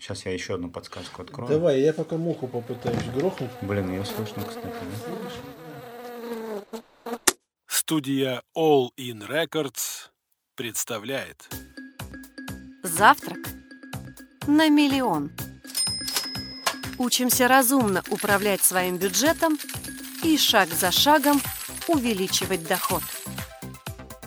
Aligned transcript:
Сейчас 0.00 0.24
я 0.24 0.32
еще 0.32 0.54
одну 0.54 0.70
подсказку 0.70 1.20
открою. 1.22 1.50
Давай, 1.50 1.82
я 1.82 1.92
пока 1.92 2.16
муху 2.16 2.48
попытаюсь 2.48 3.04
грохнуть. 3.14 3.50
Блин, 3.60 3.90
ее 3.90 4.04
слышно, 4.06 4.42
кстати. 4.42 4.74
Да? 6.64 7.18
Студия 7.66 8.42
All 8.56 8.88
In 8.96 9.28
Records 9.28 10.08
представляет 10.54 11.46
Завтрак 12.82 13.40
на 14.46 14.70
миллион. 14.70 15.32
Учимся 16.96 17.46
разумно 17.46 18.02
управлять 18.08 18.62
своим 18.62 18.96
бюджетом 18.96 19.58
и 20.22 20.38
шаг 20.38 20.70
за 20.70 20.90
шагом 20.90 21.42
увеличивать 21.88 22.66
доход. 22.66 23.02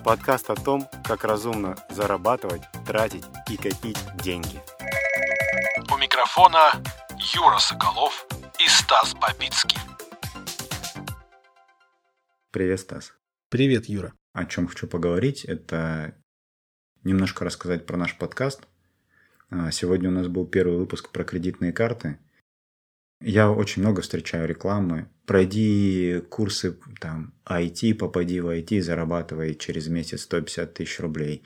Подкаст 0.04 0.52
о 0.52 0.56
том, 0.56 0.88
как 1.04 1.24
разумно 1.24 1.76
зарабатывать, 1.90 2.62
тратить 2.86 3.24
и 3.50 3.58
копить 3.58 3.98
деньги. 4.22 4.62
Микрофона 6.14 6.72
Юра 7.34 7.58
Соколов 7.58 8.28
и 8.60 8.68
Стас 8.68 9.16
Бабицкий. 9.16 9.80
Привет, 12.52 12.82
Стас. 12.82 13.14
Привет, 13.50 13.86
Юра. 13.88 14.14
О 14.32 14.46
чем 14.46 14.68
хочу 14.68 14.86
поговорить, 14.86 15.44
это 15.44 16.16
немножко 17.04 17.46
рассказать 17.46 17.88
про 17.88 17.98
наш 17.98 18.16
подкаст. 18.16 18.68
А, 19.50 19.72
Сегодня 19.72 20.10
у 20.10 20.12
нас 20.12 20.28
был 20.28 20.46
первый 20.46 20.78
выпуск 20.78 21.10
про 21.10 21.24
кредитные 21.24 21.74
карты. 21.74 22.20
Я 23.26 23.50
очень 23.50 23.82
много 23.82 24.02
встречаю 24.02 24.50
рекламы. 24.50 25.08
Пройди 25.26 26.22
курсы 26.30 26.78
там 27.00 27.34
IT, 27.46 27.96
попади 27.96 28.42
в 28.42 28.50
IT, 28.50 28.82
зарабатывай 28.82 29.56
через 29.56 29.88
месяц 29.88 30.24
150 30.24 30.74
тысяч 30.74 31.00
рублей. 31.00 31.42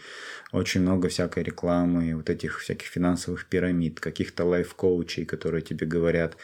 Очень 0.52 0.82
много 0.82 1.08
всякой 1.08 1.44
рекламы, 1.44 2.16
вот 2.16 2.32
этих 2.32 2.62
всяких 2.62 2.88
финансовых 2.88 3.46
пирамид, 3.46 4.00
каких-то 4.00 4.46
лайф-коучей, 4.46 5.26
которые 5.26 5.62
тебе 5.62 5.86
говорят, 5.86 6.36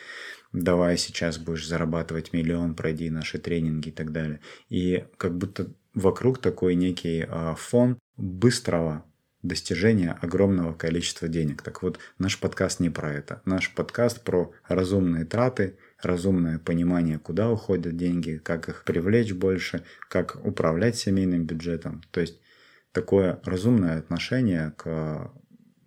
давай 0.52 1.00
сейчас 1.00 1.40
будешь 1.40 1.68
зарабатывать 1.68 2.32
миллион, 2.32 2.76
пройди 2.76 3.10
наши 3.10 3.40
тренинги 3.40 3.90
и 3.90 3.92
так 3.92 4.12
далее. 4.12 4.40
И 4.70 5.06
как 5.18 5.36
будто 5.36 5.74
вокруг 5.96 6.40
такой 6.42 6.76
некий 6.76 7.26
а, 7.28 7.56
фон 7.56 7.98
быстрого 8.18 9.04
достижения 9.44 10.18
огромного 10.22 10.74
количества 10.74 11.28
денег. 11.28 11.62
Так 11.62 11.84
вот, 11.84 12.00
наш 12.18 12.40
подкаст 12.40 12.80
не 12.80 12.90
про 12.90 13.14
это. 13.14 13.42
Наш 13.46 13.74
подкаст 13.74 14.24
про 14.24 14.52
разумные 14.68 15.26
траты, 15.26 15.78
разумное 16.02 16.58
понимание, 16.58 17.20
куда 17.20 17.52
уходят 17.52 17.96
деньги, 17.96 18.42
как 18.44 18.70
их 18.70 18.84
привлечь 18.84 19.34
больше, 19.34 19.84
как 20.10 20.44
управлять 20.44 20.96
семейным 20.96 21.46
бюджетом. 21.46 22.02
То 22.12 22.22
есть 22.22 22.40
такое 22.92 23.40
разумное 23.44 24.00
отношение 24.00 24.74
к 24.78 25.32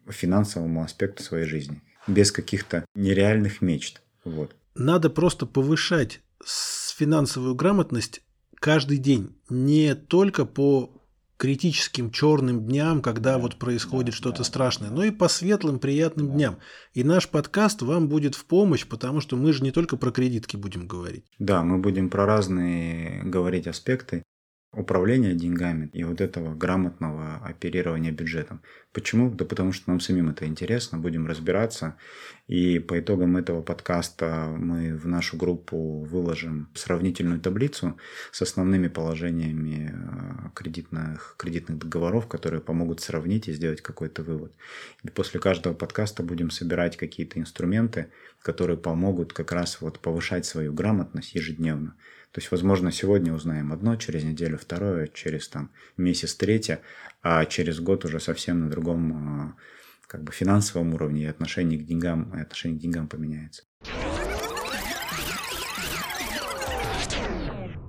финансовому 0.09 0.85
аспекту 0.85 1.23
своей 1.23 1.47
жизни. 1.47 1.83
Без 2.07 2.31
каких-то 2.31 2.85
нереальных 2.95 3.63
мечт. 3.63 4.03
Вот. 4.25 4.55
Надо 4.75 5.11
просто 5.11 5.47
повышать 5.47 6.21
финансовую 6.45 7.55
грамотность 7.55 8.23
каждый 8.57 8.99
день. 8.99 9.37
Не 9.49 9.95
только 9.95 10.45
по 10.45 11.03
критическим 11.37 12.11
черным 12.11 12.67
дням, 12.67 13.03
когда 13.03 13.39
вот 13.39 13.57
происходит 13.57 14.15
что-то 14.15 14.45
страшное, 14.45 14.91
но 14.91 15.05
и 15.05 15.11
по 15.11 15.29
светлым 15.29 15.79
приятным 15.79 16.31
дням. 16.33 16.59
И 16.95 17.05
наш 17.05 17.29
подкаст 17.29 17.83
вам 17.83 18.09
будет 18.09 18.35
в 18.35 18.45
помощь, 18.45 18.87
потому 18.87 19.21
что 19.21 19.37
мы 19.37 19.53
же 19.53 19.63
не 19.63 19.71
только 19.71 19.97
про 19.97 20.11
кредитки 20.11 20.57
будем 20.57 20.87
говорить. 20.87 21.25
Да, 21.39 21.63
мы 21.63 21.79
будем 21.79 22.11
про 22.11 22.27
разные 22.27 23.23
говорить 23.25 23.67
аспекты 23.67 24.23
управления 24.77 25.35
деньгами 25.35 25.91
и 25.93 26.05
вот 26.05 26.21
этого 26.21 26.55
грамотного 26.55 27.37
оперирования 27.37 28.13
бюджетом. 28.13 28.61
Почему? 28.93 29.31
Да 29.31 29.45
потому 29.45 29.73
что 29.73 29.91
нам 29.91 30.01
самим 30.01 30.29
это 30.29 30.47
интересно, 30.47 30.99
будем 30.99 31.27
разбираться. 31.27 31.97
И 32.47 32.79
по 32.79 32.99
итогам 33.01 33.37
этого 33.37 33.63
подкаста 33.63 34.55
мы 34.57 34.97
в 34.97 35.07
нашу 35.07 35.37
группу 35.37 36.05
выложим 36.05 36.69
сравнительную 36.75 37.41
таблицу 37.41 37.97
с 38.31 38.43
основными 38.43 38.89
положениями 38.89 39.93
э, 39.93 40.51
кредитных, 40.55 41.35
кредитных 41.39 41.79
договоров, 41.79 42.29
которые 42.29 42.61
помогут 42.61 43.01
сравнить 43.01 43.49
и 43.49 43.53
сделать 43.53 43.83
какой-то 43.83 44.23
вывод. 44.23 44.53
И 45.03 45.09
после 45.09 45.41
каждого 45.41 45.75
подкаста 45.75 46.23
будем 46.23 46.51
собирать 46.51 46.97
какие-то 46.97 47.41
инструменты, 47.41 48.11
которые 48.43 48.77
помогут 48.77 49.33
как 49.33 49.53
раз 49.53 49.81
вот 49.81 49.99
повышать 49.99 50.47
свою 50.47 50.73
грамотность 50.73 51.35
ежедневно. 51.35 51.97
То 52.37 52.41
есть, 52.41 52.51
возможно, 52.51 52.93
сегодня 52.93 53.33
узнаем 53.33 53.73
одно, 53.73 53.97
через 53.97 54.23
неделю 54.23 54.59
второе, 54.67 55.07
через 55.07 55.49
там 55.49 55.71
месяц 55.97 56.35
третье, 56.35 56.81
а 57.23 57.45
через 57.47 57.81
год 57.81 58.05
уже 58.05 58.19
совсем 58.21 58.61
на 58.61 58.71
другом 58.71 59.13
а, 59.13 59.57
как 60.09 60.25
бы 60.25 60.33
финансовом 60.33 60.95
уровне 60.95 61.23
и 61.23 61.27
отношение 61.27 61.79
к 61.79 61.85
деньгам, 61.85 62.33
отношение 62.33 62.79
к 62.79 62.83
деньгам 62.83 63.09
поменяется. 63.09 63.63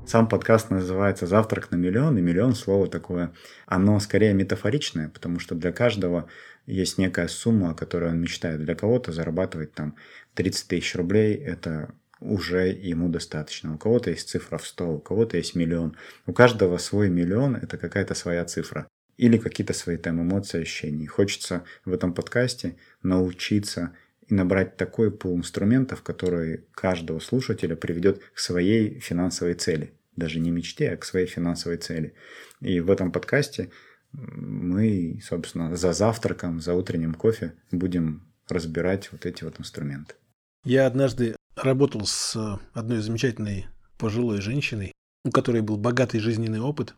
Сам 0.06 0.30
подкаст 0.30 0.70
называется 0.70 1.28
«Завтрак 1.28 1.70
на 1.72 1.76
миллион», 1.76 2.18
и 2.18 2.22
миллион 2.22 2.56
слово 2.56 2.88
такое, 2.88 3.34
оно 3.66 4.00
скорее 4.00 4.34
метафоричное, 4.34 5.10
потому 5.10 5.40
что 5.40 5.54
для 5.54 5.74
каждого 5.74 6.30
есть 6.66 6.98
некая 6.98 7.28
сумма, 7.28 7.72
о 7.72 7.74
которой 7.74 8.12
он 8.12 8.22
мечтает. 8.22 8.64
Для 8.64 8.74
кого-то 8.74 9.12
зарабатывать 9.12 9.74
там 9.74 9.96
30 10.36 10.68
тысяч 10.68 10.96
рублей– 10.96 11.34
это 11.36 11.94
уже 12.20 12.68
ему 12.70 13.10
достаточно. 13.10 13.74
У 13.74 13.78
кого-то 13.78 14.10
есть 14.10 14.30
цифра 14.30 14.58
в 14.58 14.66
100, 14.66 14.96
у 14.96 15.00
кого-то 15.00 15.38
есть 15.38 15.56
миллион. 15.56 15.96
У 16.26 16.34
каждого 16.34 16.78
свой 16.78 17.10
миллион– 17.10 17.56
это 17.62 17.78
какая-то 17.78 18.14
своя 18.14 18.46
цифра. 18.46 18.88
Или 19.18 19.38
какие-то 19.38 19.74
свои 19.74 19.98
там 19.98 20.22
эмоции, 20.22 20.62
ощущения. 20.62 21.08
Хочется 21.08 21.64
в 21.86 21.94
этом 21.94 22.14
подкасте 22.14 22.78
научиться 23.02 23.96
и 24.28 24.34
набрать 24.34 24.78
такой 24.78 25.12
пул 25.12 25.38
инструментов, 25.38 26.04
который 26.04 26.66
каждого 26.74 27.20
слушателя 27.20 27.76
приведет 27.76 28.22
к 28.34 28.40
своей 28.40 29.00
финансовой 29.00 29.56
цели. 29.56 29.94
Даже 30.16 30.40
не 30.40 30.52
мечте, 30.52 30.92
а 30.92 30.98
к 30.98 31.06
своей 31.06 31.28
финансовой 31.28 31.78
цели. 31.78 32.14
И 32.62 32.80
в 32.80 32.92
этом 32.92 33.12
подкасте 33.12 33.72
мы, 34.12 35.20
собственно, 35.24 35.76
за 35.76 35.94
завтраком, 35.94 36.60
за 36.60 36.74
утренним 36.74 37.14
кофе 37.14 37.54
будем 37.72 38.28
разбирать 38.48 39.12
вот 39.12 39.26
эти 39.26 39.44
вот 39.44 39.60
инструменты. 39.60 40.16
Я 40.64 40.86
однажды 40.88 41.37
работал 41.62 42.06
с 42.06 42.36
э, 42.36 42.58
одной 42.74 43.00
замечательной 43.02 43.68
пожилой 43.98 44.42
женщиной, 44.42 44.92
у 45.26 45.32
которой 45.32 45.62
был 45.62 45.78
богатый 45.78 46.20
жизненный 46.20 46.60
опыт, 46.62 46.96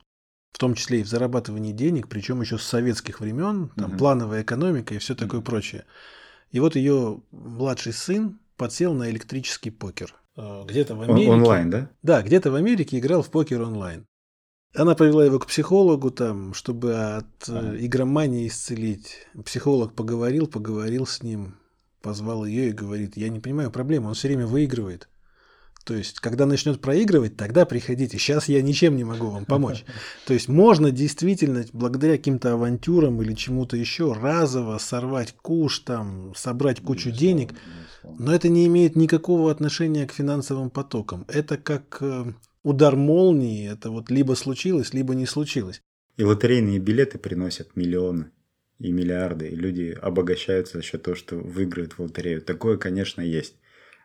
в 0.51 0.57
том 0.57 0.73
числе 0.75 0.99
и 0.99 1.03
в 1.03 1.07
зарабатывании 1.07 1.71
денег, 1.71 2.07
причем 2.09 2.41
еще 2.41 2.57
с 2.57 2.63
советских 2.63 3.19
времен, 3.19 3.69
там 3.75 3.89
Мгм. 3.91 3.97
плановая 3.97 4.41
экономика 4.43 4.93
и 4.93 4.97
все 4.97 5.15
такое 5.15 5.41
прочее. 5.41 5.85
И 6.51 6.59
вот 6.59 6.75
ее 6.75 7.21
младший 7.31 7.93
сын 7.93 8.39
подсел 8.57 8.93
на 8.93 9.09
электрический 9.09 9.69
покер. 9.69 10.15
Э, 10.35 10.63
Где-то 10.67 10.95
в 10.95 11.01
Америке. 11.03 11.29
онлайн, 11.31 11.69
да? 11.69 11.89
Да, 12.01 12.21
где-то 12.21 12.51
в 12.51 12.55
Америке 12.55 12.97
играл 12.99 13.21
в 13.21 13.29
покер 13.29 13.61
онлайн. 13.61 14.05
Она 14.75 14.93
повела 14.95 15.25
его 15.25 15.39
к 15.39 15.47
психологу, 15.47 16.11
там, 16.11 16.53
чтобы 16.53 16.93
от 16.95 17.47
э, 17.49 17.77
игромании 17.79 18.47
исцелить. 18.47 19.27
Психолог 19.45 19.93
поговорил, 19.95 20.45
поговорил 20.47 21.05
с 21.07 21.23
ним, 21.23 21.55
позвал 22.01 22.45
ее 22.45 22.69
и 22.69 22.73
говорит, 22.73 23.17
я 23.17 23.29
не 23.29 23.39
понимаю 23.39 23.71
проблемы, 23.71 24.09
он 24.09 24.13
все 24.13 24.27
время 24.27 24.47
выигрывает. 24.47 25.09
То 25.85 25.95
есть, 25.95 26.19
когда 26.19 26.45
начнет 26.45 26.81
проигрывать, 26.81 27.35
тогда 27.35 27.65
приходите. 27.65 28.17
Сейчас 28.17 28.47
я 28.47 28.61
ничем 28.61 28.95
не 28.95 29.03
могу 29.03 29.27
вам 29.27 29.45
помочь. 29.45 29.85
То 30.27 30.33
есть, 30.33 30.47
можно 30.47 30.91
действительно, 30.91 31.65
благодаря 31.73 32.17
каким-то 32.17 32.53
авантюрам 32.53 33.19
или 33.21 33.33
чему-то 33.33 33.75
еще, 33.75 34.13
разово 34.13 34.77
сорвать 34.77 35.33
куш, 35.41 35.79
там, 35.79 36.33
собрать 36.35 36.81
кучу 36.81 37.11
денег. 37.11 37.53
Но 38.03 38.33
это 38.33 38.49
не 38.49 38.67
имеет 38.67 38.95
никакого 38.95 39.49
отношения 39.49 40.05
к 40.05 40.11
финансовым 40.11 40.69
потокам. 40.69 41.25
Это 41.27 41.57
как 41.57 41.97
э, 42.01 42.33
удар 42.63 42.95
молнии. 42.95 43.71
Это 43.71 43.89
вот 43.89 44.11
либо 44.11 44.33
случилось, 44.33 44.93
либо 44.93 45.15
не 45.15 45.25
случилось. 45.25 45.81
И 46.17 46.23
лотерейные 46.23 46.79
билеты 46.79 47.17
приносят 47.17 47.75
миллионы 47.75 48.31
и 48.79 48.91
миллиарды, 48.91 49.49
и 49.49 49.55
люди 49.55 49.97
обогащаются 50.01 50.77
за 50.77 50.83
счет 50.83 51.03
того, 51.03 51.15
что 51.15 51.35
выиграют 51.35 51.93
в 51.93 51.99
лотерею. 51.99 52.41
Такое, 52.41 52.77
конечно, 52.77 53.21
есть. 53.21 53.55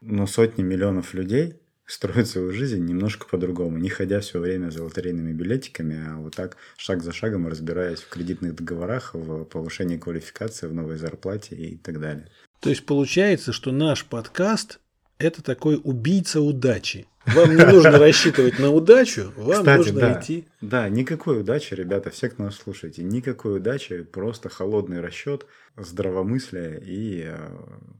Но 0.00 0.26
сотни 0.26 0.62
миллионов 0.62 1.14
людей 1.14 1.54
строят 1.86 2.28
свою 2.28 2.52
жизнь 2.52 2.84
немножко 2.84 3.26
по-другому, 3.26 3.78
не 3.78 3.88
ходя 3.88 4.20
все 4.20 4.40
время 4.40 4.70
за 4.70 4.82
лотерейными 4.82 5.32
билетиками, 5.32 6.04
а 6.06 6.16
вот 6.16 6.34
так 6.34 6.56
шаг 6.76 7.02
за 7.02 7.12
шагом 7.12 7.46
разбираясь 7.46 8.00
в 8.00 8.08
кредитных 8.08 8.56
договорах, 8.56 9.14
в 9.14 9.44
повышении 9.44 9.96
квалификации, 9.96 10.66
в 10.66 10.74
новой 10.74 10.96
зарплате 10.96 11.54
и 11.54 11.76
так 11.76 12.00
далее. 12.00 12.28
То 12.60 12.70
есть 12.70 12.84
получается, 12.86 13.52
что 13.52 13.72
наш 13.72 14.04
подкаст– 14.04 14.80
это 15.18 15.42
такой 15.42 15.80
убийца 15.82 16.40
удачи. 16.40 17.06
Вам 17.26 17.56
не 17.56 17.64
нужно 17.64 17.98
рассчитывать 17.98 18.58
на 18.58 18.70
удачу, 18.70 19.32
вам 19.36 19.58
Кстати, 19.58 19.78
нужно 19.78 20.00
да. 20.00 20.20
идти. 20.20 20.48
Да, 20.60 20.88
никакой 20.88 21.40
удачи, 21.40 21.74
ребята, 21.74 22.10
все, 22.10 22.28
кто 22.28 22.42
нас 22.42 22.56
слушаете, 22.56 23.02
никакой 23.02 23.56
удачи, 23.56 24.02
просто 24.02 24.48
холодный 24.48 25.00
расчет, 25.00 25.46
здравомыслие 25.76 26.80
и 26.84 27.24
э, 27.26 27.36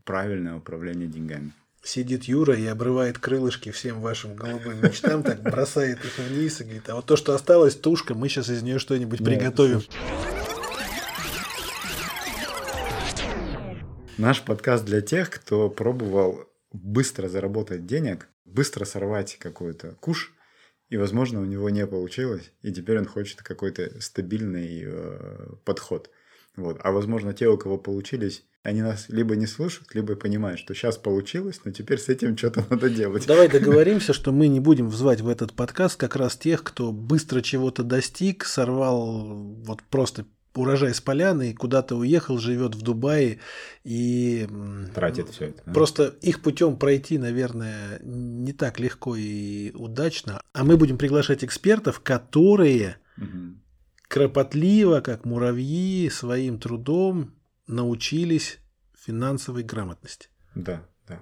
правильное 0.05 0.57
управление 0.57 1.09
деньгами. 1.09 1.53
Сидит 1.83 2.25
Юра 2.25 2.55
и 2.55 2.67
обрывает 2.67 3.19
крылышки 3.19 3.71
всем 3.71 4.01
вашим 4.01 4.35
голубым 4.35 4.83
мечтам, 4.83 5.23
так 5.23 5.43
бросает 5.43 6.05
их 6.05 6.19
вниз 6.19 6.61
и 6.61 6.65
говорит, 6.65 6.89
а 6.89 6.97
вот 6.97 7.07
то, 7.07 7.17
что 7.17 7.35
осталось, 7.35 7.77
тушка, 7.77 8.15
мы 8.15 8.29
сейчас 8.29 8.49
из 8.51 8.63
нее 8.63 8.79
что-нибудь 8.79 9.21
Да, 9.21 9.25
приготовим. 9.25 9.83
Наш 14.17 14.43
подкаст 14.43 14.85
для 14.85 15.01
тех, 15.01 15.29
кто 15.29 15.69
пробовал 15.69 16.49
быстро 16.73 17.29
заработать 17.29 17.85
денег, 17.85 18.29
быстро 18.55 18.85
сорвать 18.85 19.37
какой-то 19.39 19.97
куш, 20.01 20.33
и, 20.89 20.97
возможно, 20.97 21.41
у 21.41 21.45
него 21.45 21.71
не 21.71 21.87
получилось, 21.87 22.53
и 22.63 22.73
теперь 22.73 22.99
он 22.99 23.07
хочет 23.07 23.43
какой-то 23.43 24.01
стабильный 24.01 24.83
э, 24.85 25.47
подход. 25.65 26.11
Вот. 26.57 26.79
А 26.83 26.93
возможно, 26.93 27.33
те, 27.33 27.49
у 27.49 27.59
кого 27.59 27.79
получились, 27.79 28.45
они 28.63 28.81
нас 28.81 29.07
либо 29.09 29.35
не 29.35 29.47
слушают, 29.47 29.95
либо 29.95 30.15
понимают, 30.15 30.61
что 30.61 30.73
сейчас 30.75 30.97
получилось, 30.97 31.61
но 31.65 31.73
теперь 31.73 31.99
с 31.99 32.09
этим 32.09 32.37
что-то 32.37 32.65
надо 32.71 32.89
делать. 32.89 33.27
Давай 33.27 33.49
договоримся, 33.51 34.13
что 34.13 34.31
мы 34.31 34.49
не 34.49 34.61
будем 34.61 34.91
звать 34.91 35.21
в 35.21 35.29
этот 35.29 35.53
подкаст 35.53 35.97
как 35.97 36.17
раз 36.17 36.37
тех, 36.37 36.63
кто 36.63 36.93
быстро 36.93 37.41
чего-то 37.41 37.83
достиг, 37.83 38.45
сорвал 38.45 39.25
вот 39.65 39.83
просто 39.91 40.27
урожай 40.55 40.95
с 40.95 41.01
поляны 41.01 41.55
куда-то 41.55 41.97
уехал, 41.97 42.39
живет 42.39 42.75
в 42.75 42.83
Дубае 42.83 43.41
и 43.83 44.49
тратит 44.95 45.31
все 45.31 45.47
это. 45.47 45.63
Да? 45.67 45.73
Просто 45.73 46.05
их 46.23 46.43
путем 46.43 46.77
пройти, 46.77 47.19
наверное, 47.19 48.01
не 48.03 48.53
так 48.53 48.79
легко 48.81 49.17
и 49.17 49.73
удачно. 49.73 50.43
А 50.53 50.65
мы 50.65 50.77
будем 50.77 50.99
приглашать 50.99 51.45
экспертов, 51.45 52.01
которые 52.01 52.99
угу. 53.17 53.59
кропотливо, 54.09 55.01
как 55.01 55.25
муравьи, 55.25 56.09
своим 56.11 56.59
трудом 56.59 57.35
научились 57.67 58.59
финансовой 58.95 59.63
грамотности. 59.63 60.29
Да, 60.55 60.87
да. 61.07 61.21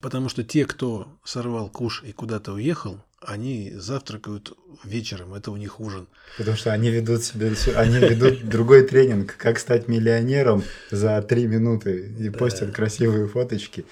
Потому 0.00 0.28
что 0.28 0.44
те, 0.44 0.64
кто 0.64 1.18
сорвал 1.24 1.68
куш 1.68 2.02
и 2.04 2.12
куда-то 2.12 2.52
уехал, 2.52 3.02
они 3.20 3.72
завтракают 3.74 4.56
вечером, 4.84 5.34
это 5.34 5.50
у 5.50 5.56
них 5.56 5.80
ужин. 5.80 6.08
Потому 6.38 6.56
что 6.56 6.72
они 6.72 6.90
ведут 6.90 7.22
себе, 7.22 7.52
они 7.76 7.98
ведут 7.98 8.44
другой 8.48 8.86
тренинг, 8.86 9.36
как 9.36 9.58
стать 9.58 9.88
миллионером 9.88 10.62
за 10.90 11.20
три 11.22 11.46
минуты 11.46 12.14
и 12.18 12.30
постят 12.30 12.72
красивые 12.72 13.28
фоточки. 13.28 13.84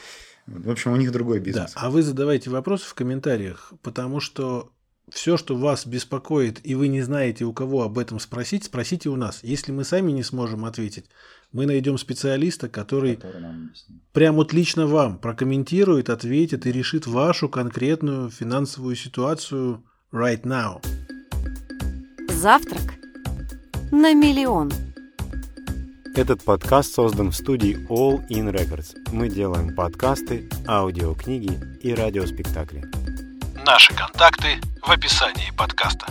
В 0.47 0.71
общем, 0.71 0.93
у 0.93 0.97
них 0.97 1.13
другой 1.13 1.41
бизнес. 1.41 1.75
Да, 1.75 1.81
а 1.81 1.91
вы 1.91 2.03
задавайте 2.03 2.49
вопросы 2.49 2.87
в 2.87 2.95
комментариях, 2.95 3.73
потому 3.83 4.21
что 4.21 4.73
все, 5.12 5.37
что 5.37 5.56
вас 5.56 5.87
беспокоит, 5.87 6.60
и 6.64 6.75
вы 6.75 6.88
не 6.88 7.02
знаете, 7.02 7.44
у 7.44 7.52
кого 7.52 7.82
об 7.82 7.99
этом 7.99 8.20
спросить, 8.20 8.64
спросите 8.64 9.08
у 9.08 9.16
нас. 9.16 9.40
Если 9.43 9.72
мы 9.72 9.84
сами 9.84 10.12
не 10.12 10.22
сможем 10.22 10.64
ответить, 10.64 11.06
мы 11.52 11.66
найдем 11.66 11.99
специалиста, 11.99 12.69
который, 12.69 13.16
который 13.16 13.70
прям 14.12 14.37
вот 14.37 14.52
лично 14.52 14.87
вам 14.87 15.19
прокомментирует, 15.19 16.10
ответит 16.10 16.66
и 16.66 16.72
решит 16.72 17.06
вашу 17.06 17.49
конкретную 17.49 18.31
финансовую 18.31 18.96
ситуацию 18.96 19.84
right 20.12 20.43
now. 20.43 20.84
Завтрак 22.31 22.94
на 23.90 24.12
миллион. 24.14 24.70
Этот 26.14 26.43
подкаст 26.43 26.94
создан 26.94 27.31
в 27.31 27.37
студии 27.37 27.76
All 27.88 28.26
In 28.28 28.52
Records. 28.52 28.96
Мы 29.12 29.28
делаем 29.28 29.75
подкасты, 29.75 30.49
аудиокниги 30.66 31.58
и 31.81 31.94
радиоспектакли. 31.94 33.07
Наши 33.70 33.93
контакты 33.93 34.59
в 34.81 34.91
описании 34.91 35.50
подкаста. 35.50 36.06